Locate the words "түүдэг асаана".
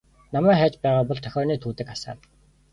1.67-2.21